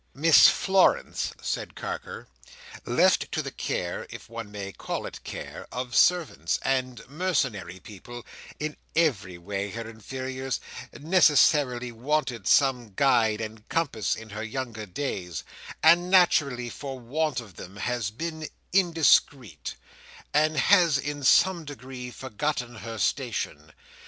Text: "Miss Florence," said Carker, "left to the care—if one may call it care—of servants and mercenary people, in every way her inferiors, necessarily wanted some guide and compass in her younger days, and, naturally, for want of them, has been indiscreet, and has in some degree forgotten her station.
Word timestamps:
"Miss 0.15 0.47
Florence," 0.49 1.31
said 1.43 1.75
Carker, 1.75 2.27
"left 2.87 3.31
to 3.33 3.43
the 3.43 3.51
care—if 3.51 4.27
one 4.27 4.49
may 4.51 4.71
call 4.71 5.05
it 5.05 5.23
care—of 5.23 5.95
servants 5.95 6.57
and 6.63 7.07
mercenary 7.07 7.79
people, 7.79 8.25
in 8.59 8.77
every 8.95 9.37
way 9.37 9.69
her 9.69 9.87
inferiors, 9.87 10.59
necessarily 10.99 11.91
wanted 11.91 12.47
some 12.47 12.93
guide 12.95 13.41
and 13.41 13.69
compass 13.69 14.15
in 14.15 14.31
her 14.31 14.41
younger 14.41 14.87
days, 14.87 15.43
and, 15.83 16.09
naturally, 16.09 16.71
for 16.71 16.99
want 16.99 17.39
of 17.39 17.55
them, 17.55 17.75
has 17.75 18.09
been 18.09 18.47
indiscreet, 18.73 19.75
and 20.33 20.57
has 20.57 20.97
in 20.97 21.21
some 21.23 21.63
degree 21.63 22.09
forgotten 22.09 22.77
her 22.77 22.97
station. 22.97 23.71